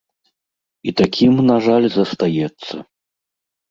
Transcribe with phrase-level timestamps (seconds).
[0.87, 2.73] І такім, на жаль, застаецца.